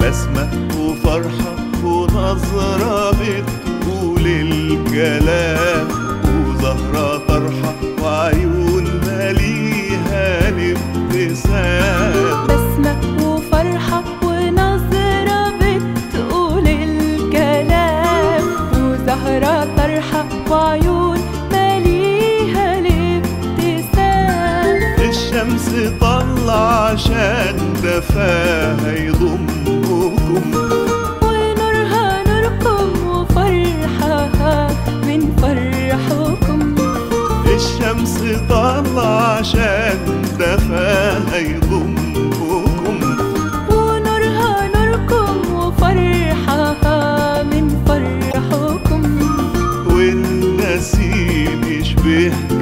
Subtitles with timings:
[0.00, 0.48] بسمة
[0.78, 1.53] وفرحة
[2.34, 5.88] ونظرة بتقول الكلام
[6.48, 12.12] وزهرة طرحة وعيون ماليها الابتسام
[12.48, 18.44] بسمة وفرحة ونظرة بتقول الكلام
[18.76, 21.18] وزهرة طرحة وعيون
[21.52, 24.14] ماليها الابتسام
[25.08, 25.70] الشمس
[26.00, 30.40] طلع عشان دفاها يضمكم.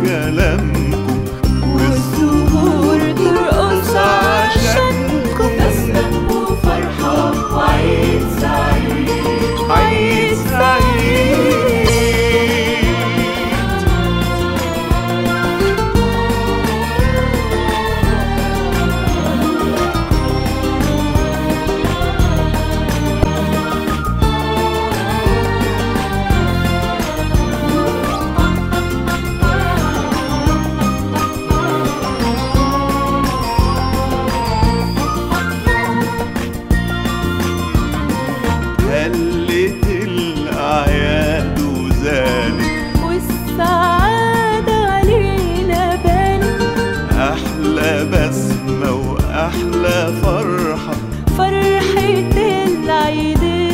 [0.00, 0.91] يشبه
[47.62, 50.94] أحلى بسمة وأحلى فرحة.
[51.38, 52.36] فرحة
[52.66, 53.71] العيد.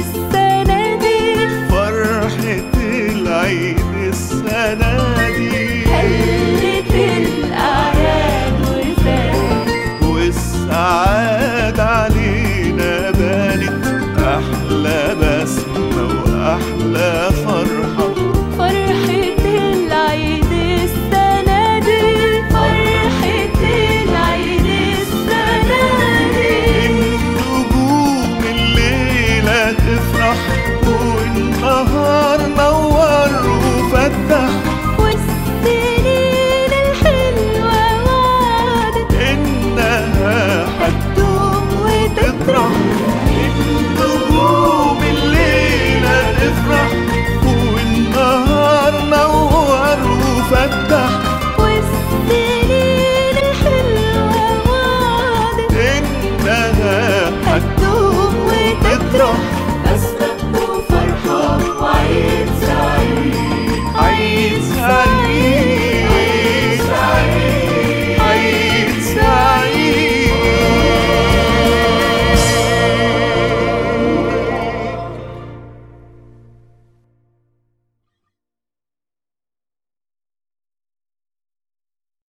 [42.48, 42.87] from